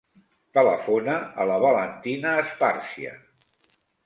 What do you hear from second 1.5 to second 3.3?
la Valentina Esparcia.